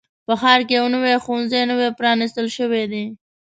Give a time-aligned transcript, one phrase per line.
[0.25, 3.05] په ښار کې یو نوي ښوونځی نوی پرانیستل شوی دی.